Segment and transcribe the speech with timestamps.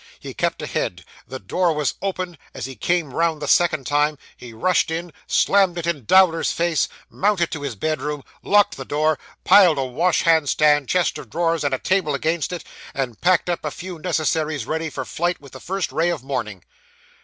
[0.19, 4.51] He kept ahead; the door was open as he came round the second time; he
[4.51, 9.77] rushed in, slammed it in Dowler's face, mounted to his bedroom, locked the door, piled
[9.77, 12.63] a wash hand stand, chest of drawers, and a table against it,
[12.95, 16.63] and packed up a few necessaries ready for flight with the first ray of morning.